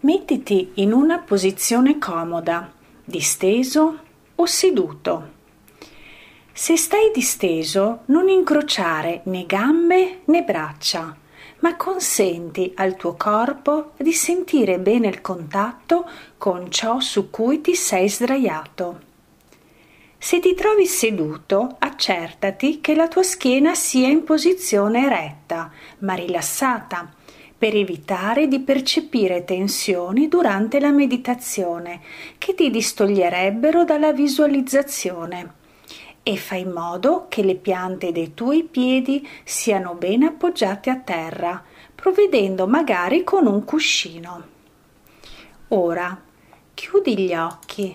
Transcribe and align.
Mettiti 0.00 0.70
in 0.74 0.92
una 0.92 1.18
posizione 1.18 1.98
comoda, 1.98 2.72
disteso 3.04 3.98
o 4.36 4.46
seduto. 4.46 5.30
Se 6.52 6.76
stai 6.76 7.10
disteso, 7.12 8.02
non 8.04 8.28
incrociare 8.28 9.22
né 9.24 9.44
gambe 9.44 10.20
né 10.26 10.44
braccia, 10.44 11.16
ma 11.58 11.74
consenti 11.74 12.72
al 12.76 12.94
tuo 12.94 13.16
corpo 13.16 13.90
di 13.96 14.12
sentire 14.12 14.78
bene 14.78 15.08
il 15.08 15.20
contatto 15.20 16.08
con 16.38 16.70
ciò 16.70 17.00
su 17.00 17.28
cui 17.28 17.60
ti 17.60 17.74
sei 17.74 18.08
sdraiato. 18.08 19.00
Se 20.16 20.38
ti 20.38 20.54
trovi 20.54 20.86
seduto, 20.86 21.74
accertati 21.76 22.80
che 22.80 22.94
la 22.94 23.08
tua 23.08 23.24
schiena 23.24 23.74
sia 23.74 24.06
in 24.06 24.22
posizione 24.22 25.08
retta, 25.08 25.72
ma 25.98 26.14
rilassata 26.14 27.16
per 27.58 27.74
evitare 27.74 28.46
di 28.46 28.60
percepire 28.60 29.44
tensioni 29.44 30.28
durante 30.28 30.78
la 30.78 30.92
meditazione 30.92 32.00
che 32.38 32.54
ti 32.54 32.70
distoglierebbero 32.70 33.84
dalla 33.84 34.12
visualizzazione 34.12 35.54
e 36.22 36.36
fai 36.36 36.60
in 36.60 36.70
modo 36.70 37.26
che 37.28 37.42
le 37.42 37.56
piante 37.56 38.12
dei 38.12 38.34
tuoi 38.34 38.62
piedi 38.62 39.26
siano 39.44 39.94
ben 39.94 40.22
appoggiate 40.22 40.90
a 40.90 40.98
terra, 40.98 41.64
provvedendo 41.94 42.66
magari 42.66 43.24
con 43.24 43.46
un 43.46 43.64
cuscino. 43.64 44.56
Ora 45.68 46.20
chiudi 46.74 47.18
gli 47.18 47.34
occhi 47.34 47.94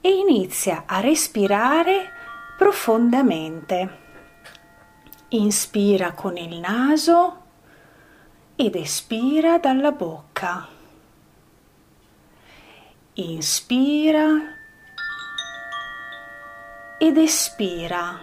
e 0.00 0.08
inizia 0.08 0.84
a 0.86 1.00
respirare 1.00 2.10
profondamente. 2.56 4.02
Inspira 5.30 6.12
con 6.12 6.36
il 6.36 6.58
naso 6.58 7.43
ed 8.56 8.76
espira 8.76 9.58
dalla 9.58 9.90
bocca. 9.90 10.68
Inspira 13.14 14.28
ed 16.98 17.16
espira. 17.16 18.22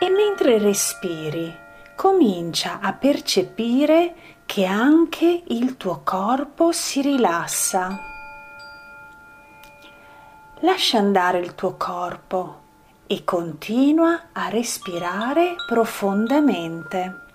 E 0.00 0.10
mentre 0.10 0.58
respiri, 0.58 1.56
comincia 1.94 2.80
a 2.80 2.92
percepire 2.92 4.14
che 4.46 4.64
anche 4.64 5.44
il 5.46 5.76
tuo 5.76 6.00
corpo 6.02 6.72
si 6.72 7.02
rilassa. 7.02 8.00
Lascia 10.60 10.98
andare 10.98 11.38
il 11.38 11.54
tuo 11.54 11.76
corpo 11.76 12.62
e 13.06 13.22
continua 13.22 14.30
a 14.32 14.48
respirare 14.48 15.54
profondamente. 15.68 17.28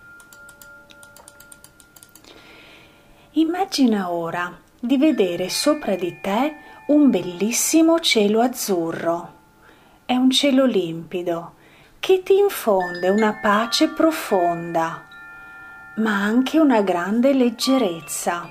Immagina 3.38 4.12
ora 4.12 4.58
di 4.80 4.96
vedere 4.96 5.50
sopra 5.50 5.96
di 5.96 6.22
te 6.22 6.56
un 6.88 7.10
bellissimo 7.10 8.00
cielo 8.00 8.40
azzurro. 8.40 9.34
È 10.06 10.16
un 10.16 10.30
cielo 10.30 10.64
limpido 10.64 11.56
che 12.00 12.24
ti 12.24 12.38
infonde 12.38 13.10
una 13.10 13.34
pace 13.42 13.90
profonda, 13.90 15.04
ma 15.98 16.24
anche 16.24 16.60
una 16.60 16.82
grande 16.82 17.34
leggerezza. 17.34 18.50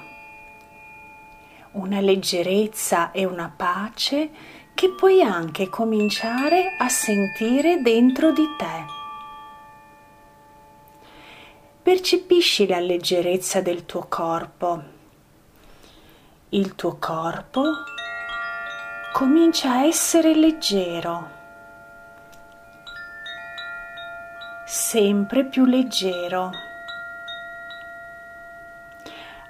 Una 1.72 2.00
leggerezza 2.00 3.10
e 3.10 3.24
una 3.24 3.50
pace 3.56 4.30
che 4.74 4.90
puoi 4.90 5.22
anche 5.22 5.70
cominciare 5.70 6.76
a 6.76 6.90
sentire 6.90 7.80
dentro 7.80 8.32
di 8.32 8.44
te. 8.58 9.03
Percepisci 11.84 12.66
la 12.66 12.80
leggerezza 12.80 13.60
del 13.60 13.84
tuo 13.84 14.06
corpo. 14.08 14.82
Il 16.48 16.74
tuo 16.76 16.96
corpo 16.98 17.62
comincia 19.12 19.72
a 19.72 19.84
essere 19.84 20.34
leggero, 20.34 21.28
sempre 24.64 25.44
più 25.44 25.66
leggero. 25.66 26.52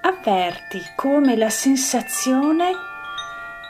Avverti 0.01 0.81
come 0.97 1.37
la 1.37 1.51
sensazione 1.51 2.73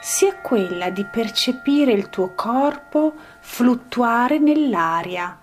sia 0.01 0.35
quella 0.37 0.89
di 0.89 1.05
percepire 1.05 1.91
il 1.91 2.09
tuo 2.09 2.33
corpo 2.33 3.13
fluttuare 3.41 4.39
nell'aria 4.39 5.37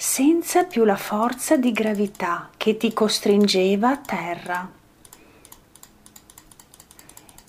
senza 0.00 0.62
più 0.62 0.84
la 0.84 0.94
forza 0.94 1.56
di 1.56 1.72
gravità 1.72 2.50
che 2.56 2.76
ti 2.76 2.92
costringeva 2.92 3.90
a 3.90 3.96
terra. 3.96 4.70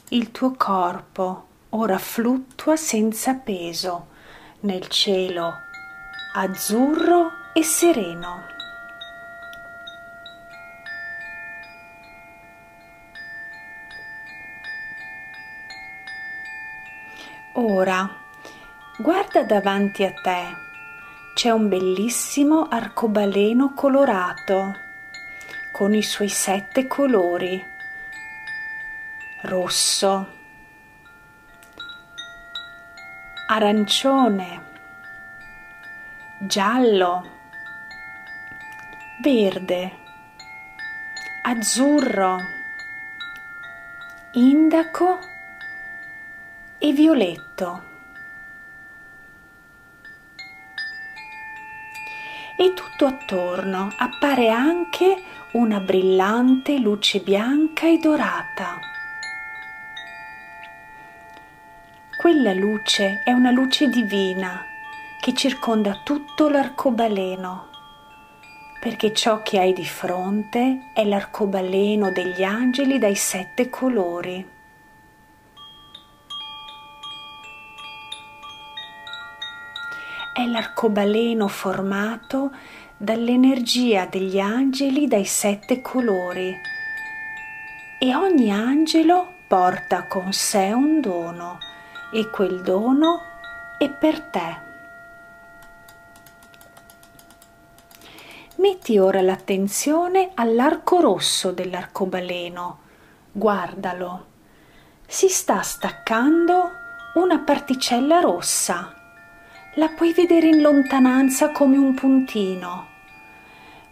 Il 0.07 0.31
tuo 0.31 0.55
corpo 0.57 1.45
ora 1.69 1.99
fluttua 1.99 2.75
senza 2.75 3.35
peso 3.35 4.07
nel 4.61 4.87
cielo 4.87 5.53
azzurro 6.33 7.31
e 7.53 7.61
sereno. 7.61 8.41
Ora 17.53 18.09
guarda 18.97 19.43
davanti 19.43 20.03
a 20.03 20.11
te 20.13 20.67
c'è 21.39 21.51
un 21.51 21.69
bellissimo 21.69 22.67
arcobaleno 22.67 23.73
colorato 23.73 24.75
con 25.71 25.93
i 25.93 26.01
suoi 26.03 26.27
sette 26.27 26.85
colori. 26.85 27.65
Rosso, 29.43 30.27
arancione, 33.47 34.63
giallo, 36.39 37.25
verde, 39.21 39.95
azzurro, 41.43 42.37
indaco 44.33 45.19
e 46.79 46.91
violetto. 46.91 47.88
E 52.61 52.73
tutto 52.73 53.05
attorno 53.05 53.93
appare 53.95 54.49
anche 54.49 55.23
una 55.53 55.79
brillante 55.79 56.77
luce 56.77 57.21
bianca 57.21 57.87
e 57.87 57.97
dorata. 57.99 58.77
Quella 62.19 62.51
luce 62.51 63.21
è 63.23 63.31
una 63.31 63.51
luce 63.51 63.87
divina 63.87 64.65
che 65.21 65.33
circonda 65.33 66.01
tutto 66.03 66.49
l'arcobaleno, 66.49 67.69
perché 68.81 69.13
ciò 69.13 69.41
che 69.41 69.57
hai 69.57 69.71
di 69.71 69.85
fronte 69.85 70.89
è 70.93 71.05
l'arcobaleno 71.05 72.11
degli 72.11 72.43
angeli 72.43 72.99
dai 72.99 73.15
sette 73.15 73.69
colori. 73.69 74.58
È 80.39 80.45
l'arcobaleno 80.45 81.49
formato 81.49 82.51
dall'energia 82.95 84.05
degli 84.05 84.39
angeli 84.39 85.05
dai 85.05 85.25
sette 85.25 85.81
colori 85.81 86.55
e 87.99 88.15
ogni 88.15 88.49
angelo 88.49 89.33
porta 89.49 90.07
con 90.07 90.31
sé 90.31 90.71
un 90.71 91.01
dono 91.01 91.57
e 92.13 92.29
quel 92.29 92.61
dono 92.61 93.19
è 93.77 93.89
per 93.89 94.21
te. 94.21 94.67
Metti 98.55 98.97
ora 98.97 99.21
l'attenzione 99.21 100.31
all'arco 100.35 101.01
rosso 101.01 101.51
dell'arcobaleno, 101.51 102.79
guardalo. 103.33 104.25
Si 105.05 105.27
sta 105.27 105.61
staccando 105.61 106.71
una 107.15 107.39
particella 107.39 108.21
rossa 108.21 108.93
la 109.75 109.89
puoi 109.89 110.13
vedere 110.13 110.47
in 110.47 110.61
lontananza 110.61 111.51
come 111.51 111.77
un 111.77 111.93
puntino, 111.93 112.87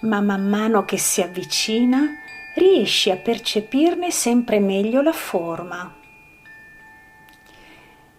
ma 0.02 0.22
man 0.22 0.48
mano 0.48 0.86
che 0.86 0.98
si 0.98 1.22
avvicina 1.22 2.08
riesci 2.56 3.12
a 3.12 3.18
percepirne 3.18 4.10
sempre 4.10 4.60
meglio 4.60 5.02
la 5.02 5.14
forma. 5.14 5.94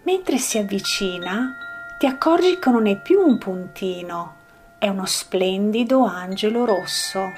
Mentre 0.02 0.38
si 0.38 0.58
avvicina 0.58 1.56
ti 1.98 2.06
accorgi 2.06 2.58
che 2.58 2.70
non 2.70 2.86
è 2.86 2.96
più 2.96 3.20
un 3.20 3.38
puntino, 3.38 4.36
è 4.78 4.88
uno 4.88 5.06
splendido 5.06 6.04
angelo 6.04 6.64
rosso 6.64 7.32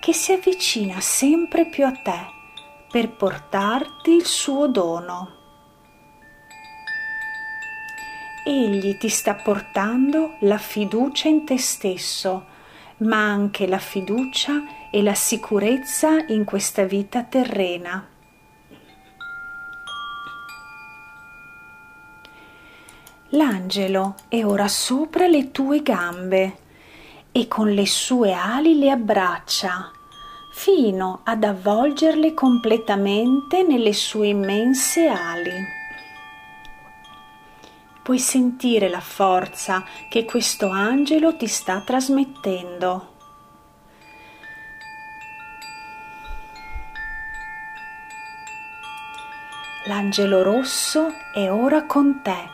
che 0.00 0.12
si 0.12 0.30
avvicina 0.30 1.00
sempre 1.00 1.66
più 1.66 1.84
a 1.84 1.90
te 1.90 2.34
per 2.88 3.10
portarti 3.10 4.12
il 4.12 4.24
suo 4.24 4.68
dono 4.68 5.35
egli 8.46 8.96
ti 8.96 9.08
sta 9.08 9.34
portando 9.34 10.36
la 10.40 10.56
fiducia 10.56 11.26
in 11.26 11.44
te 11.44 11.58
stesso, 11.58 12.46
ma 12.98 13.18
anche 13.18 13.66
la 13.66 13.78
fiducia 13.78 14.88
e 14.92 15.02
la 15.02 15.14
sicurezza 15.14 16.24
in 16.28 16.44
questa 16.44 16.84
vita 16.84 17.24
terrena. 17.24 18.06
L'angelo 23.30 24.14
è 24.28 24.44
ora 24.44 24.68
sopra 24.68 25.26
le 25.26 25.50
tue 25.50 25.82
gambe 25.82 26.56
e 27.32 27.48
con 27.48 27.68
le 27.70 27.84
sue 27.84 28.32
ali 28.32 28.78
le 28.78 28.90
abbraccia 28.90 29.90
fino 30.54 31.20
ad 31.24 31.42
avvolgerle 31.42 32.32
completamente 32.32 33.62
nelle 33.62 33.92
sue 33.92 34.28
immense 34.28 35.06
ali. 35.06 35.84
Puoi 38.06 38.20
sentire 38.20 38.88
la 38.88 39.00
forza 39.00 39.84
che 40.08 40.24
questo 40.24 40.68
angelo 40.68 41.34
ti 41.34 41.48
sta 41.48 41.80
trasmettendo. 41.80 43.14
L'angelo 49.86 50.44
rosso 50.44 51.12
è 51.34 51.50
ora 51.50 51.84
con 51.86 52.22
te 52.22 52.48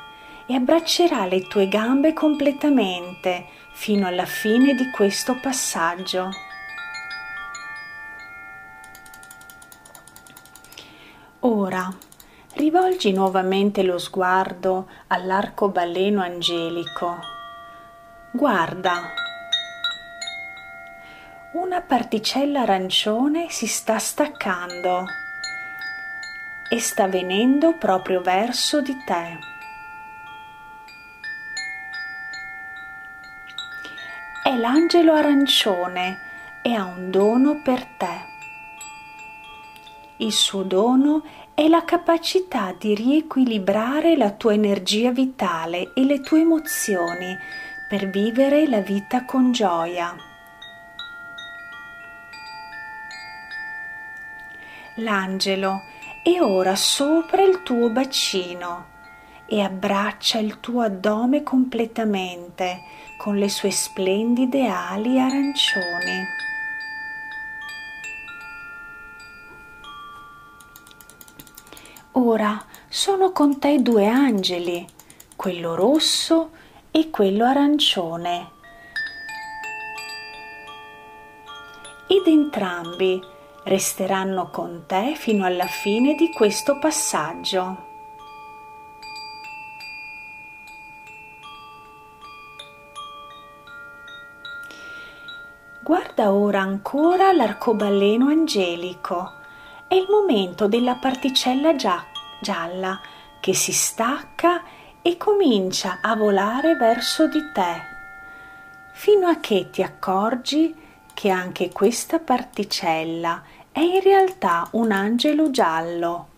e 0.46 0.54
abbraccerà 0.54 1.26
le 1.26 1.46
tue 1.46 1.68
gambe 1.68 2.14
completamente 2.14 3.48
fino 3.74 4.06
alla 4.06 4.24
fine 4.24 4.72
di 4.72 4.90
questo 4.90 5.38
passaggio. 5.38 6.30
Ora 11.40 11.94
rivolgi 12.62 13.10
nuovamente 13.10 13.82
lo 13.82 13.98
sguardo 13.98 14.88
all'arcobaleno 15.08 16.22
angelico. 16.22 17.18
Guarda. 18.30 19.00
Una 21.54 21.80
particella 21.80 22.60
arancione 22.60 23.50
si 23.50 23.66
sta 23.66 23.98
staccando 23.98 25.06
e 26.70 26.78
sta 26.78 27.08
venendo 27.08 27.76
proprio 27.78 28.20
verso 28.20 28.80
di 28.80 28.96
te. 29.04 29.38
È 34.44 34.56
l'angelo 34.56 35.14
arancione 35.14 36.60
e 36.62 36.74
ha 36.74 36.84
un 36.84 37.10
dono 37.10 37.60
per 37.60 37.84
te. 37.98 38.31
Il 40.22 40.30
suo 40.30 40.62
dono 40.62 41.24
è 41.52 41.66
la 41.66 41.82
capacità 41.82 42.72
di 42.78 42.94
riequilibrare 42.94 44.16
la 44.16 44.30
tua 44.30 44.52
energia 44.52 45.10
vitale 45.10 45.92
e 45.94 46.04
le 46.04 46.20
tue 46.20 46.42
emozioni 46.42 47.36
per 47.88 48.08
vivere 48.08 48.68
la 48.68 48.78
vita 48.78 49.24
con 49.24 49.50
gioia. 49.50 50.14
L'angelo 54.98 55.82
è 56.22 56.40
ora 56.40 56.76
sopra 56.76 57.42
il 57.42 57.64
tuo 57.64 57.90
bacino 57.90 58.90
e 59.46 59.60
abbraccia 59.60 60.38
il 60.38 60.60
tuo 60.60 60.82
addome 60.82 61.42
completamente 61.42 62.82
con 63.18 63.38
le 63.38 63.48
sue 63.48 63.72
splendide 63.72 64.68
ali 64.68 65.18
arancioni. 65.18 66.42
Ora 72.14 72.62
sono 72.90 73.32
con 73.32 73.58
te 73.58 73.80
due 73.80 74.06
angeli, 74.06 74.86
quello 75.34 75.74
rosso 75.74 76.50
e 76.90 77.08
quello 77.08 77.46
arancione. 77.46 78.50
Ed 82.06 82.26
entrambi 82.26 83.18
resteranno 83.64 84.50
con 84.50 84.84
te 84.86 85.14
fino 85.16 85.46
alla 85.46 85.64
fine 85.64 86.14
di 86.14 86.30
questo 86.30 86.78
passaggio. 86.78 87.90
Guarda 95.82 96.30
ora 96.30 96.60
ancora 96.60 97.32
l'arcobaleno 97.32 98.28
angelico 98.28 99.40
è 99.92 99.96
il 99.96 100.06
momento 100.08 100.68
della 100.68 100.94
particella 100.94 101.76
gialla 101.76 102.98
che 103.40 103.52
si 103.52 103.72
stacca 103.72 104.62
e 105.02 105.18
comincia 105.18 105.98
a 106.00 106.16
volare 106.16 106.76
verso 106.76 107.26
di 107.26 107.52
te, 107.52 107.82
fino 108.94 109.26
a 109.26 109.36
che 109.36 109.68
ti 109.68 109.82
accorgi 109.82 110.74
che 111.12 111.28
anche 111.28 111.68
questa 111.68 112.20
particella 112.20 113.42
è 113.70 113.80
in 113.80 114.00
realtà 114.00 114.66
un 114.70 114.92
angelo 114.92 115.50
giallo 115.50 116.28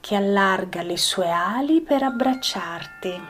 che 0.00 0.14
allarga 0.14 0.80
le 0.80 0.96
sue 0.96 1.30
ali 1.30 1.82
per 1.82 2.04
abbracciarti. 2.04 3.20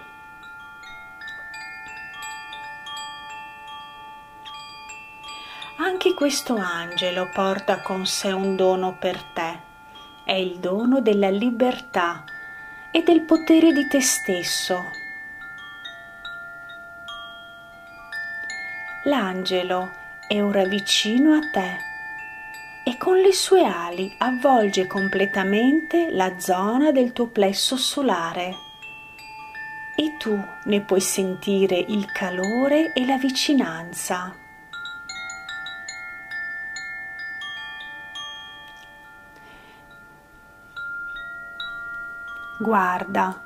Anche 5.84 6.14
questo 6.14 6.56
angelo 6.56 7.28
porta 7.28 7.82
con 7.82 8.06
sé 8.06 8.32
un 8.32 8.56
dono 8.56 8.96
per 8.98 9.22
te, 9.34 9.60
è 10.25 10.32
il 10.32 10.58
dono 10.58 11.02
della 11.02 11.28
libertà 11.28 12.25
e 12.90 13.02
del 13.02 13.20
potere 13.20 13.70
di 13.70 13.86
te 13.86 14.00
stesso. 14.00 14.82
L'angelo 19.04 19.90
è 20.26 20.42
ora 20.42 20.64
vicino 20.64 21.34
a 21.34 21.40
te 21.52 21.76
e 22.90 22.96
con 22.96 23.19
le 23.19 23.34
sue 23.34 23.62
ali 23.62 24.10
avvolge 24.20 24.86
completamente 24.86 26.10
la 26.10 26.38
zona 26.38 26.92
del 26.92 27.12
tuo 27.12 27.26
plesso 27.26 27.76
solare 27.76 28.54
e 29.94 30.16
tu 30.16 30.34
ne 30.64 30.81
puoi 30.81 31.02
sentire 31.02 31.76
il 31.76 32.10
calore 32.10 32.94
e 32.94 33.04
la 33.04 33.19
vicinanza. 33.19 34.44
Guarda, 42.56 43.42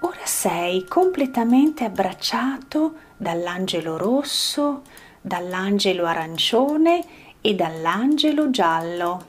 ora 0.00 0.24
sei 0.24 0.86
completamente 0.86 1.84
abbracciato 1.84 2.94
dall'angelo 3.18 3.98
rosso, 3.98 4.80
dall'angelo 5.20 6.06
arancione 6.06 7.04
e 7.42 7.54
dall'angelo 7.54 8.48
giallo. 8.48 9.26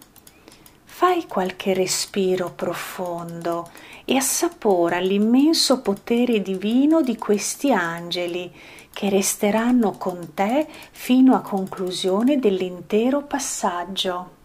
Fai 0.85 1.27
qualche 1.27 1.73
respiro 1.73 2.51
profondo 2.51 3.69
e 4.05 4.15
assapora 4.15 4.99
l'immenso 4.99 5.81
potere 5.81 6.41
divino 6.41 7.01
di 7.01 7.17
questi 7.17 7.73
angeli 7.73 8.49
che 8.93 9.09
resteranno 9.09 9.91
con 9.91 10.33
te 10.33 10.65
fino 10.91 11.35
a 11.35 11.41
conclusione 11.41 12.39
dell'intero 12.39 13.23
passaggio. 13.23 14.36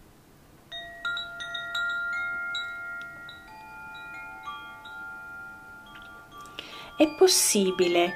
È 6.97 7.09
possibile 7.09 8.13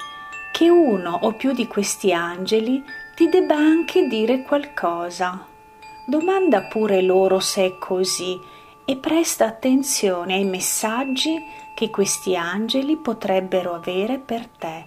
che 0.52 0.68
uno 0.68 1.18
o 1.23 1.33
più 1.33 1.52
di 1.52 1.66
questi 1.66 2.12
angeli 2.12 2.83
ti 3.14 3.28
debba 3.28 3.56
anche 3.56 4.06
dire 4.06 4.42
qualcosa. 4.42 5.47
Domanda 6.06 6.62
pure 6.62 7.02
loro 7.02 7.40
se 7.40 7.66
è 7.66 7.78
così 7.78 8.40
e 8.85 8.97
presta 8.97 9.47
attenzione 9.47 10.35
ai 10.35 10.45
messaggi 10.45 11.42
che 11.75 11.90
questi 11.90 12.37
angeli 12.37 12.97
potrebbero 12.97 13.75
avere 13.75 14.18
per 14.18 14.47
te. 14.47 14.87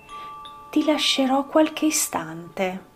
Ti 0.71 0.85
lascerò 0.85 1.45
qualche 1.45 1.85
istante. 1.85 2.88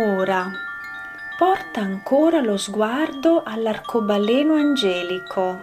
Ora 0.00 0.48
porta 1.36 1.80
ancora 1.80 2.40
lo 2.40 2.56
sguardo 2.56 3.42
all'arcobaleno 3.44 4.54
angelico. 4.54 5.58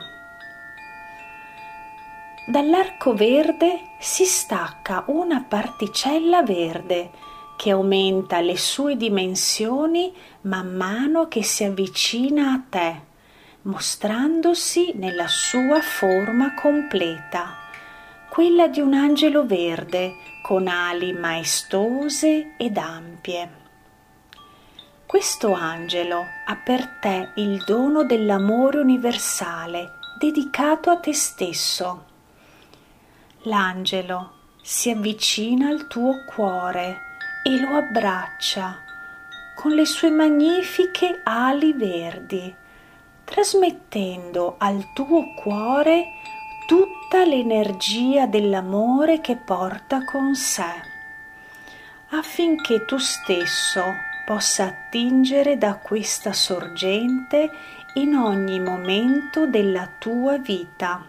Dall'arco 2.45 3.13
verde 3.13 3.91
si 3.97 4.25
stacca 4.25 5.05
una 5.07 5.45
particella 5.47 6.43
verde 6.43 7.11
che 7.55 7.69
aumenta 7.69 8.41
le 8.41 8.57
sue 8.57 8.97
dimensioni 8.97 10.13
man 10.41 10.75
mano 10.75 11.29
che 11.29 11.41
si 11.41 11.63
avvicina 11.63 12.51
a 12.51 12.61
te, 12.69 13.01
mostrandosi 13.61 14.95
nella 14.95 15.27
sua 15.27 15.79
forma 15.79 16.53
completa. 16.55 17.63
quella 18.27 18.67
di 18.67 18.81
un 18.81 18.93
angelo 18.93 19.45
verde 19.45 20.15
con 20.41 20.67
ali 20.67 21.13
maestose 21.13 22.55
ed 22.57 22.75
ampie. 22.75 23.64
Questo 25.07 25.53
angelo 25.53 26.25
ha 26.45 26.55
per 26.55 26.87
te 26.99 27.29
il 27.35 27.63
dono 27.63 28.03
dell'amore 28.05 28.79
universale 28.79 29.99
dedicato 30.17 30.89
a 30.89 30.97
te 30.97 31.13
stesso. 31.13 32.05
L'angelo 33.43 34.31
si 34.63 34.89
avvicina 34.89 35.69
al 35.69 35.85
tuo 35.85 36.23
cuore 36.25 37.01
e 37.43 37.59
lo 37.59 37.75
abbraccia 37.75 38.77
con 39.55 39.73
le 39.73 39.85
sue 39.85 40.09
magnifiche 40.09 41.21
ali 41.23 41.71
verdi, 41.73 42.53
trasmettendo 43.23 44.55
al 44.57 44.91
tuo 44.95 45.35
cuore 45.35 46.13
tutta 46.65 47.23
l'energia 47.25 48.25
dell'amore 48.25 49.21
che 49.21 49.35
porta 49.35 50.03
con 50.03 50.33
sé, 50.33 50.81
affinché 52.09 52.85
tu 52.85 52.97
stesso 52.97 54.13
possa 54.25 54.65
attingere 54.65 55.57
da 55.57 55.75
questa 55.75 56.33
sorgente 56.33 57.51
in 57.95 58.15
ogni 58.15 58.59
momento 58.59 59.47
della 59.47 59.87
tua 59.99 60.37
vita. 60.37 61.05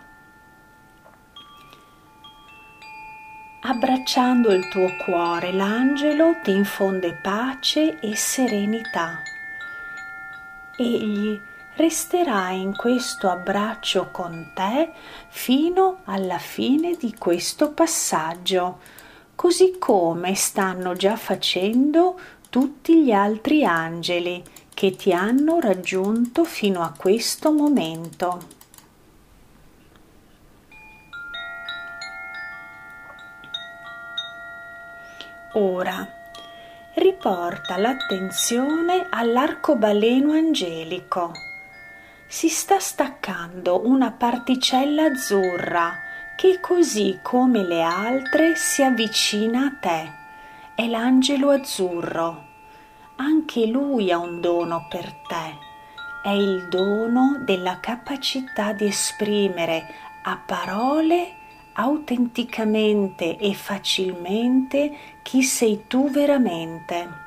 Abbracciando 3.62 4.52
il 4.52 4.68
tuo 4.68 4.94
cuore, 5.04 5.52
l'angelo 5.52 6.36
ti 6.42 6.52
infonde 6.52 7.14
pace 7.14 7.98
e 7.98 8.14
serenità. 8.14 9.22
Egli 10.76 11.40
resterà 11.74 12.50
in 12.50 12.76
questo 12.76 13.28
abbraccio 13.28 14.10
con 14.12 14.52
te 14.54 14.92
fino 15.28 16.02
alla 16.04 16.38
fine 16.38 16.94
di 16.94 17.14
questo 17.18 17.72
passaggio, 17.72 18.78
così 19.34 19.78
come 19.78 20.34
stanno 20.34 20.94
già 20.94 21.16
facendo 21.16 22.18
tutti 22.56 23.02
gli 23.02 23.12
altri 23.12 23.66
angeli 23.66 24.42
che 24.72 24.96
ti 24.96 25.12
hanno 25.12 25.60
raggiunto 25.60 26.42
fino 26.44 26.80
a 26.80 26.94
questo 26.96 27.52
momento. 27.52 28.40
Ora 35.52 36.08
riporta 36.94 37.76
l'attenzione 37.76 39.06
all'arcobaleno 39.10 40.32
angelico. 40.32 41.32
Si 42.26 42.48
sta 42.48 42.80
staccando 42.80 43.86
una 43.86 44.12
particella 44.12 45.04
azzurra 45.04 45.92
che 46.38 46.58
così 46.60 47.18
come 47.20 47.62
le 47.64 47.82
altre 47.82 48.56
si 48.56 48.82
avvicina 48.82 49.66
a 49.66 49.72
te. 49.78 50.12
È 50.74 50.86
l'angelo 50.86 51.50
azzurro. 51.50 52.45
Anche 53.16 53.66
lui 53.66 54.12
ha 54.12 54.18
un 54.18 54.40
dono 54.40 54.86
per 54.88 55.12
te. 55.26 55.58
È 56.22 56.30
il 56.30 56.68
dono 56.68 57.38
della 57.44 57.80
capacità 57.80 58.72
di 58.72 58.86
esprimere 58.86 59.86
a 60.22 60.36
parole 60.44 61.34
autenticamente 61.72 63.38
e 63.38 63.54
facilmente 63.54 64.96
chi 65.22 65.42
sei 65.42 65.84
tu 65.86 66.10
veramente. 66.10 67.24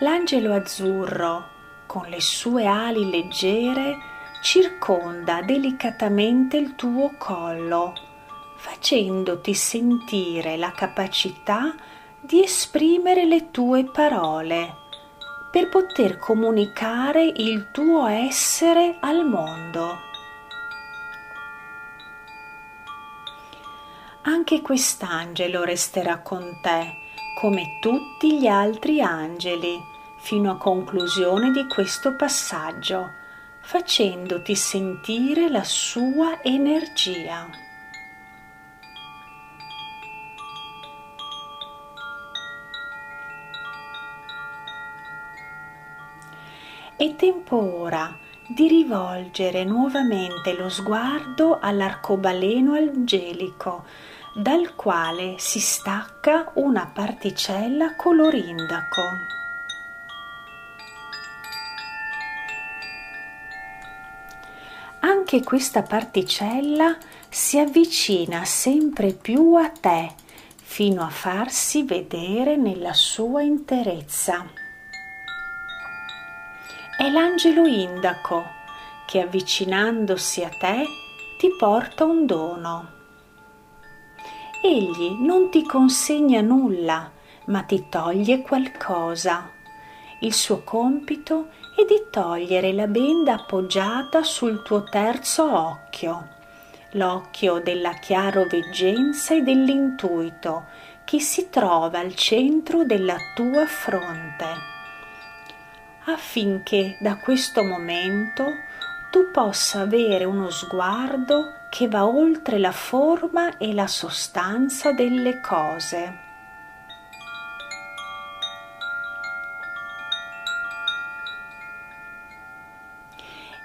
L'angelo 0.00 0.54
azzurro, 0.54 1.48
con 1.86 2.06
le 2.08 2.20
sue 2.20 2.64
ali 2.64 3.10
leggere, 3.10 3.98
circonda 4.40 5.42
delicatamente 5.42 6.56
il 6.56 6.74
tuo 6.74 7.14
collo, 7.18 7.92
facendoti 8.62 9.54
sentire 9.54 10.58
la 10.58 10.70
capacità 10.72 11.74
di 12.20 12.42
esprimere 12.42 13.24
le 13.24 13.50
tue 13.50 13.84
parole 13.84 14.76
per 15.50 15.70
poter 15.70 16.18
comunicare 16.18 17.24
il 17.24 17.70
tuo 17.72 18.06
essere 18.06 18.98
al 19.00 19.26
mondo. 19.26 19.96
Anche 24.24 24.60
quest'angelo 24.60 25.64
resterà 25.64 26.18
con 26.18 26.58
te, 26.60 26.96
come 27.40 27.78
tutti 27.80 28.38
gli 28.38 28.46
altri 28.46 29.00
angeli, 29.00 29.80
fino 30.18 30.50
a 30.50 30.58
conclusione 30.58 31.50
di 31.50 31.66
questo 31.66 32.14
passaggio, 32.14 33.08
facendoti 33.62 34.54
sentire 34.54 35.48
la 35.48 35.64
sua 35.64 36.42
energia. 36.42 37.68
È 47.00 47.16
tempo 47.16 47.56
ora 47.56 48.14
di 48.46 48.68
rivolgere 48.68 49.64
nuovamente 49.64 50.52
lo 50.52 50.68
sguardo 50.68 51.58
all'arcobaleno 51.58 52.74
angelico, 52.74 53.86
dal 54.34 54.74
quale 54.74 55.36
si 55.38 55.60
stacca 55.60 56.50
una 56.56 56.90
particella 56.92 57.96
color 57.96 58.34
indaco. 58.34 59.00
Anche 65.00 65.42
questa 65.42 65.80
particella 65.80 66.98
si 67.30 67.58
avvicina 67.58 68.44
sempre 68.44 69.14
più 69.14 69.54
a 69.54 69.70
te 69.70 70.12
fino 70.54 71.00
a 71.02 71.08
farsi 71.08 71.82
vedere 71.82 72.56
nella 72.56 72.92
sua 72.92 73.40
interezza 73.40 74.59
è 77.00 77.08
l'angelo 77.08 77.64
indaco 77.64 78.44
che 79.06 79.22
avvicinandosi 79.22 80.44
a 80.44 80.50
te 80.50 80.84
ti 81.38 81.48
porta 81.58 82.04
un 82.04 82.26
dono. 82.26 82.88
Egli 84.62 85.12
non 85.18 85.48
ti 85.48 85.64
consegna 85.64 86.42
nulla, 86.42 87.10
ma 87.46 87.62
ti 87.62 87.86
toglie 87.88 88.42
qualcosa. 88.42 89.48
Il 90.20 90.34
suo 90.34 90.62
compito 90.62 91.48
è 91.74 91.86
di 91.86 92.04
togliere 92.10 92.70
la 92.74 92.86
benda 92.86 93.32
appoggiata 93.32 94.22
sul 94.22 94.62
tuo 94.62 94.84
terzo 94.84 95.50
occhio, 95.50 96.28
l'occhio 96.90 97.62
della 97.62 97.94
chiaroveggenza 97.94 99.34
e 99.34 99.40
dell'intuito 99.40 100.66
che 101.06 101.18
si 101.18 101.48
trova 101.48 101.98
al 101.98 102.14
centro 102.14 102.84
della 102.84 103.16
tua 103.34 103.64
fronte 103.64 104.79
affinché 106.04 106.96
da 107.00 107.16
questo 107.16 107.62
momento 107.62 108.44
tu 109.10 109.30
possa 109.30 109.80
avere 109.80 110.24
uno 110.24 110.50
sguardo 110.50 111.54
che 111.68 111.88
va 111.88 112.06
oltre 112.06 112.58
la 112.58 112.72
forma 112.72 113.56
e 113.58 113.74
la 113.74 113.86
sostanza 113.86 114.92
delle 114.92 115.40
cose. 115.40 116.28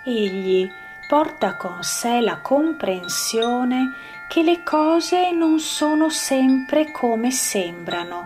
Egli 0.03 0.69
porta 1.07 1.55
con 1.55 1.81
sé 1.81 2.21
la 2.21 2.39
comprensione 2.39 3.93
che 4.27 4.43
le 4.43 4.63
cose 4.63 5.31
non 5.31 5.59
sono 5.59 6.09
sempre 6.09 6.91
come 6.91 7.31
sembrano 7.31 8.25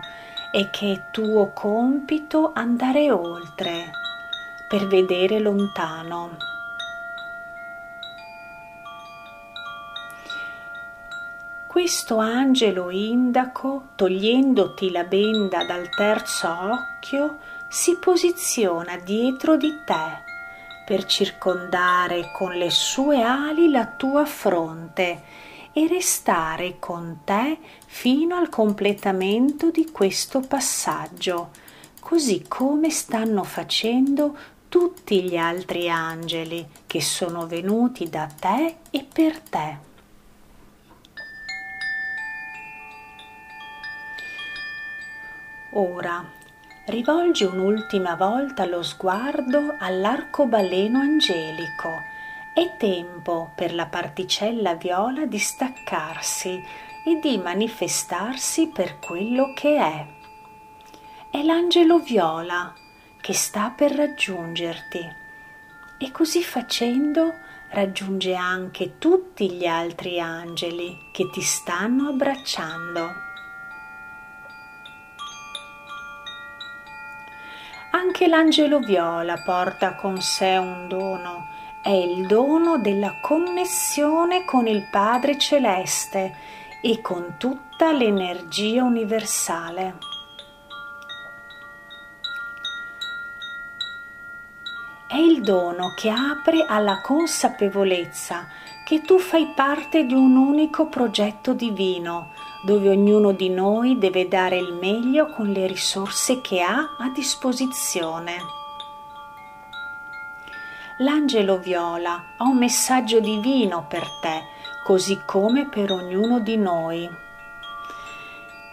e 0.52 0.70
che 0.70 0.92
è 0.92 1.10
tuo 1.10 1.52
compito 1.52 2.52
andare 2.54 3.10
oltre 3.10 3.90
per 4.68 4.86
vedere 4.86 5.38
lontano. 5.38 6.36
Questo 11.66 12.18
angelo 12.18 12.90
indaco, 12.90 13.90
togliendoti 13.94 14.90
la 14.90 15.04
benda 15.04 15.64
dal 15.64 15.88
terzo 15.88 16.48
occhio, 16.48 17.38
si 17.68 17.96
posiziona 17.98 18.96
dietro 18.96 19.56
di 19.56 19.70
te 19.84 20.28
per 20.84 21.04
circondare 21.04 22.32
con 22.32 22.54
le 22.54 22.70
sue 22.70 23.22
ali 23.22 23.70
la 23.70 23.86
tua 23.86 24.24
fronte 24.24 25.22
e 25.72 25.86
restare 25.86 26.78
con 26.78 27.20
te 27.24 27.58
fino 27.86 28.36
al 28.36 28.48
completamento 28.48 29.70
di 29.70 29.90
questo 29.90 30.40
passaggio, 30.40 31.50
così 32.00 32.44
come 32.48 32.90
stanno 32.90 33.44
facendo 33.44 34.36
tutti 34.68 35.22
gli 35.22 35.36
altri 35.36 35.90
angeli 35.90 36.66
che 36.86 37.00
sono 37.00 37.46
venuti 37.46 38.08
da 38.08 38.26
te 38.26 38.76
e 38.90 39.06
per 39.12 39.40
te. 39.40 39.88
Ora 45.72 46.24
rivolgi 46.86 47.44
un'ultima 47.44 48.16
volta 48.16 48.64
lo 48.64 48.82
sguardo 48.82 49.76
all'arcobaleno 49.78 50.98
angelico. 50.98 52.09
È 52.52 52.76
tempo 52.76 53.52
per 53.54 53.72
la 53.72 53.86
particella 53.86 54.74
viola 54.74 55.24
di 55.24 55.38
staccarsi 55.38 56.60
e 57.04 57.18
di 57.20 57.38
manifestarsi 57.38 58.68
per 58.68 58.98
quello 58.98 59.52
che 59.54 59.76
è. 59.76 60.06
È 61.30 61.42
l'angelo 61.42 62.00
viola 62.00 62.74
che 63.20 63.32
sta 63.34 63.72
per 63.74 63.92
raggiungerti 63.92 65.08
e 65.98 66.10
così 66.10 66.42
facendo 66.42 67.32
raggiunge 67.70 68.34
anche 68.34 68.98
tutti 68.98 69.52
gli 69.52 69.64
altri 69.64 70.18
angeli 70.18 71.10
che 71.12 71.30
ti 71.30 71.42
stanno 71.42 72.08
abbracciando. 72.08 73.28
Anche 77.92 78.26
l'angelo 78.26 78.80
viola 78.80 79.40
porta 79.44 79.94
con 79.94 80.20
sé 80.20 80.56
un 80.56 80.88
dono, 80.88 81.58
è 81.82 81.90
il 81.90 82.26
dono 82.26 82.78
della 82.78 83.18
connessione 83.22 84.44
con 84.44 84.66
il 84.66 84.88
Padre 84.90 85.38
Celeste 85.38 86.34
e 86.82 87.00
con 87.00 87.34
tutta 87.38 87.92
l'energia 87.92 88.82
universale. 88.82 90.08
è 95.10 95.16
il 95.16 95.40
dono 95.40 95.92
che 95.96 96.08
apre 96.08 96.64
alla 96.68 97.00
consapevolezza 97.00 98.46
che 98.84 99.00
tu 99.00 99.18
fai 99.18 99.52
parte 99.56 100.06
di 100.06 100.14
un 100.14 100.36
unico 100.36 100.86
progetto 100.86 101.52
divino, 101.52 102.30
dove 102.62 102.88
ognuno 102.90 103.32
di 103.32 103.48
noi 103.48 103.98
deve 103.98 104.28
dare 104.28 104.58
il 104.58 104.72
meglio 104.74 105.26
con 105.26 105.50
le 105.50 105.66
risorse 105.66 106.40
che 106.40 106.60
ha 106.60 106.94
a 106.96 107.10
disposizione. 107.12 108.59
L'angelo 111.00 111.58
viola 111.58 112.34
ha 112.36 112.44
un 112.44 112.58
messaggio 112.58 113.20
divino 113.20 113.86
per 113.88 114.06
te, 114.20 114.42
così 114.84 115.18
come 115.24 115.66
per 115.66 115.90
ognuno 115.92 116.40
di 116.40 116.58
noi. 116.58 117.08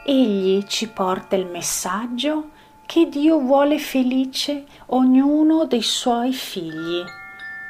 Egli 0.04 0.66
ci 0.66 0.90
porta 0.90 1.38
il 1.38 1.46
messaggio 1.46 2.50
che 2.86 3.08
Dio 3.08 3.40
vuole 3.40 3.80
felice 3.80 4.66
ognuno 4.88 5.64
dei 5.68 5.82
suoi 5.82 6.34
figli, 6.34 7.02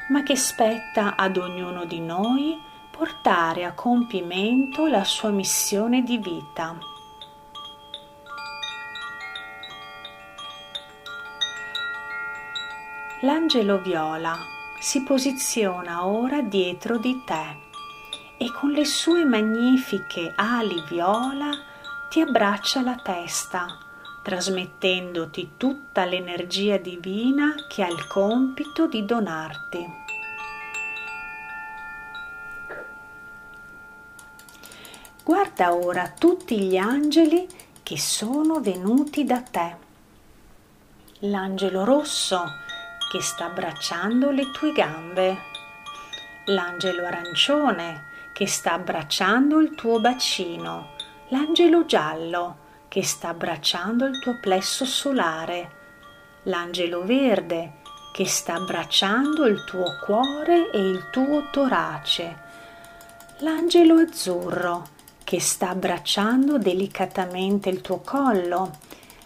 ma 0.08 0.24
che 0.24 0.34
spetta 0.34 1.14
ad 1.14 1.36
ognuno 1.36 1.84
di 1.84 2.00
noi 2.00 2.58
portare 2.90 3.64
a 3.64 3.74
compimento 3.74 4.88
la 4.88 5.04
sua 5.04 5.30
missione 5.30 6.02
di 6.02 6.18
vita. 6.18 6.97
L'angelo 13.22 13.80
viola 13.80 14.38
si 14.78 15.02
posiziona 15.02 16.06
ora 16.06 16.40
dietro 16.40 16.98
di 16.98 17.24
te 17.24 17.56
e 18.36 18.52
con 18.52 18.70
le 18.70 18.84
sue 18.84 19.24
magnifiche 19.24 20.32
ali 20.36 20.84
viola 20.88 21.50
ti 22.08 22.20
abbraccia 22.20 22.80
la 22.80 22.94
testa 22.94 23.66
trasmettendoti 24.22 25.54
tutta 25.56 26.04
l'energia 26.04 26.76
divina 26.76 27.54
che 27.68 27.82
ha 27.82 27.88
il 27.88 28.06
compito 28.06 28.86
di 28.86 29.04
donarti. 29.04 29.86
Guarda 35.24 35.74
ora 35.74 36.08
tutti 36.16 36.60
gli 36.60 36.76
angeli 36.76 37.48
che 37.82 37.98
sono 37.98 38.60
venuti 38.60 39.24
da 39.24 39.40
te. 39.40 39.76
L'angelo 41.20 41.82
rosso 41.82 42.44
che 43.10 43.22
sta 43.22 43.46
abbracciando 43.46 44.30
le 44.30 44.50
tue 44.50 44.72
gambe. 44.72 45.38
L'angelo 46.46 47.06
arancione 47.06 48.06
che 48.32 48.46
sta 48.46 48.74
abbracciando 48.74 49.60
il 49.60 49.74
tuo 49.74 50.00
bacino. 50.00 50.94
L'angelo 51.28 51.84
giallo 51.84 52.66
che 52.88 53.02
sta 53.02 53.28
abbracciando 53.28 54.06
il 54.06 54.18
tuo 54.18 54.38
plesso 54.40 54.84
solare, 54.84 55.70
l'angelo 56.44 57.04
verde 57.04 57.74
che 58.12 58.26
sta 58.26 58.54
abbracciando 58.54 59.46
il 59.46 59.62
tuo 59.64 59.84
cuore 60.04 60.70
e 60.70 60.78
il 60.78 61.10
tuo 61.10 61.48
torace, 61.50 62.36
l'angelo 63.38 63.96
azzurro 63.96 64.88
che 65.22 65.38
sta 65.38 65.68
abbracciando 65.68 66.56
delicatamente 66.56 67.68
il 67.68 67.82
tuo 67.82 67.98
collo, 67.98 68.78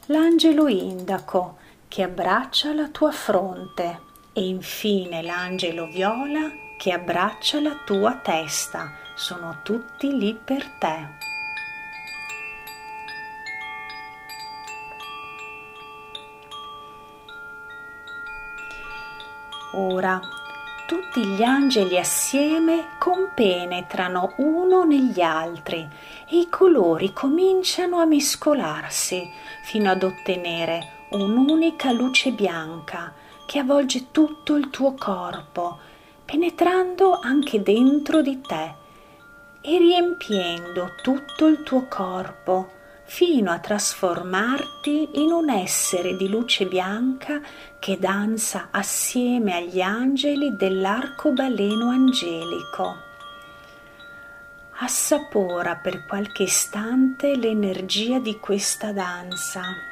l'angelo 0.07 0.67
indaco 0.67 1.59
che 1.93 2.05
abbraccia 2.05 2.73
la 2.73 2.89
tua 2.89 3.11
fronte 3.11 4.01
e 4.33 4.47
infine 4.47 5.21
l'angelo 5.21 5.85
viola 5.89 6.51
che 6.79 6.91
abbraccia 6.91 7.61
la 7.61 7.77
tua 7.85 8.15
testa. 8.15 8.95
Sono 9.15 9.59
tutti 9.63 10.17
lì 10.17 10.33
per 10.33 10.67
te. 10.79 11.09
Ora 19.75 20.19
tutti 20.87 21.23
gli 21.27 21.43
angeli 21.43 21.99
assieme 21.99 22.97
compenetrano 22.99 24.33
uno 24.39 24.85
negli 24.85 25.21
altri 25.21 25.87
e 26.27 26.39
i 26.39 26.49
colori 26.49 27.13
cominciano 27.13 27.99
a 27.99 28.07
mescolarsi 28.07 29.31
fino 29.63 29.91
ad 29.91 30.03
ottenere 30.03 31.01
un'unica 31.13 31.93
luce 31.93 32.31
bianca 32.33 33.13
che 33.47 33.59
avvolge 33.59 34.11
tutto 34.11 34.57
il 34.57 34.71
tuo 34.71 34.95
corpo, 34.95 35.79
penetrando 36.25 37.19
anche 37.21 37.63
dentro 37.63 38.23
di 38.23 38.41
te 38.41 38.75
e 39.61 39.79
riempiendo 39.79 40.95
tutto 41.03 41.47
il 41.47 41.63
tuo 41.63 41.87
corpo 41.89 42.81
fino 43.05 43.51
a 43.51 43.59
trasformarti 43.59 45.11
in 45.21 45.33
un 45.33 45.51
essere 45.51 46.17
di 46.17 46.29
luce 46.29 46.67
bianca 46.67 47.41
che 47.79 47.99
danza 47.99 48.69
assieme 48.71 49.55
agli 49.55 49.81
angeli 49.81 50.57
dell'arcobaleno 50.57 51.91
angelico. 51.91 52.97
Assapora 54.79 55.77
per 55.77 56.07
qualche 56.07 56.45
istante 56.45 57.37
l'energia 57.37 58.19
di 58.19 58.39
questa 58.41 58.93
danza. 58.93 59.92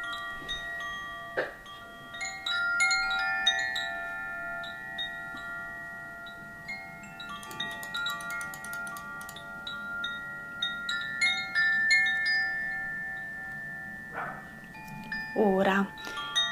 Ora. 15.43 15.87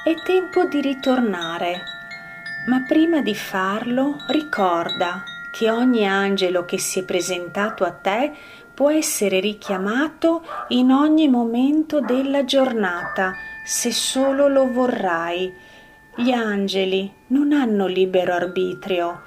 È 0.03 0.15
tempo 0.25 0.65
di 0.65 0.81
ritornare, 0.81 1.83
ma 2.69 2.85
prima 2.89 3.21
di 3.21 3.35
farlo 3.35 4.17
ricorda 4.29 5.23
che 5.53 5.71
ogni 5.71 6.09
angelo 6.09 6.65
che 6.65 6.79
si 6.79 7.01
è 7.01 7.05
presentato 7.05 7.85
a 7.85 7.91
te 7.91 8.33
può 8.73 8.89
essere 8.89 9.41
richiamato 9.41 10.43
in 10.69 10.91
ogni 10.91 11.29
momento 11.29 12.01
della 12.01 12.47
giornata, 12.47 13.35
se 13.63 13.93
solo 13.93 14.49
lo 14.49 14.73
vorrai. 14.73 15.53
Gli 16.17 16.31
angeli 16.31 17.13
non 17.27 17.53
hanno 17.53 17.87
libero 17.87 18.33
arbitrio, 18.33 19.21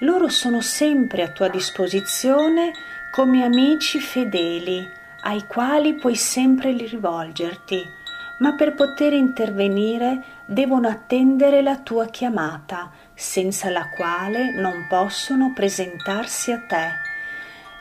loro 0.00 0.28
sono 0.28 0.60
sempre 0.60 1.22
a 1.22 1.30
tua 1.30 1.46
disposizione 1.46 2.72
come 3.12 3.44
amici 3.44 4.00
fedeli, 4.00 4.84
ai 5.22 5.46
quali 5.46 5.94
puoi 5.94 6.16
sempre 6.16 6.72
rivolgerti 6.72 8.02
ma 8.38 8.54
per 8.54 8.74
poter 8.74 9.12
intervenire 9.12 10.22
devono 10.46 10.88
attendere 10.88 11.62
la 11.62 11.78
tua 11.78 12.06
chiamata, 12.06 12.90
senza 13.14 13.70
la 13.70 13.88
quale 13.90 14.52
non 14.52 14.86
possono 14.88 15.52
presentarsi 15.54 16.50
a 16.50 16.60
te. 16.60 17.12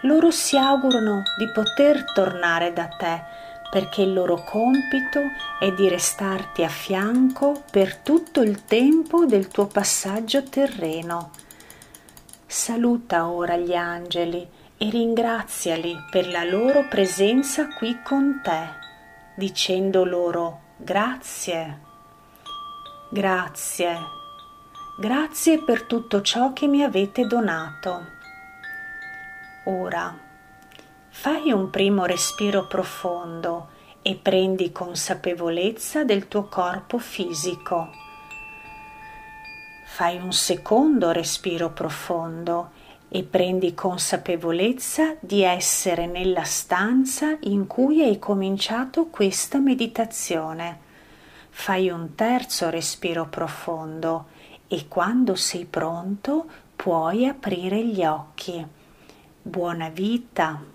Loro 0.02 0.32
si 0.32 0.58
augurano 0.58 1.24
di 1.38 1.50
poter 1.52 2.04
tornare 2.12 2.74
da 2.74 2.88
te, 2.88 3.22
perché 3.72 4.04
il 4.04 4.14
loro 4.14 4.44
compito 4.44 5.22
è 5.60 5.72
di 5.72 5.90
restarti 5.90 6.64
a 6.64 6.70
fianco 6.70 7.64
per 7.72 7.96
tutto 7.98 8.42
il 8.42 8.66
tempo 8.66 9.26
del 9.26 9.48
tuo 9.48 9.66
passaggio 9.66 10.44
terreno. 10.44 11.32
Saluta 12.46 13.28
ora 13.28 13.56
gli 13.58 13.74
angeli 13.74 14.48
e 14.78 14.90
ringraziali 14.90 15.96
per 16.12 16.28
la 16.28 16.44
loro 16.44 16.88
presenza 16.88 17.68
qui 17.68 18.00
con 18.04 18.42
te 18.44 18.83
dicendo 19.36 20.04
loro 20.06 20.60
grazie, 20.78 21.80
grazie, 23.10 23.98
grazie 25.00 25.64
per 25.64 25.84
tutto 25.84 26.22
ciò 26.22 26.54
che 26.54 26.68
mi 26.68 26.84
avete 26.84 27.26
donato. 27.26 28.06
Ora 29.66 30.16
fai 31.10 31.52
un 31.52 31.70
primo 31.70 32.06
respiro 32.06 32.68
profondo 32.68 33.70
e 34.02 34.16
prendi 34.16 34.72
consapevolezza 34.72 36.04
del 36.04 36.28
tuo 36.28 36.44
corpo 36.48 36.98
fisico. 36.98 37.90
Fai 39.86 40.18
un 40.18 40.34
secondo 40.34 41.12
respiro 41.12 41.72
profondo 41.72 42.72
e 43.16 43.22
prendi 43.22 43.76
consapevolezza 43.76 45.16
di 45.20 45.44
essere 45.44 46.08
nella 46.08 46.46
stanza 46.46 47.38
in 47.42 47.68
cui 47.68 48.02
hai 48.02 48.18
cominciato 48.18 49.06
questa 49.06 49.60
meditazione. 49.60 50.80
Fai 51.52 51.92
un 51.92 52.16
terzo 52.16 52.72
respiro 52.72 53.28
profondo 53.28 54.26
e 54.68 54.88
quando 54.88 55.36
sei 55.36 55.66
pronto 55.66 56.46
puoi 56.76 57.28
aprire 57.28 57.86
gli 57.86 58.04
occhi. 58.04 58.66
Buona 59.44 59.90
vita! 59.90 60.73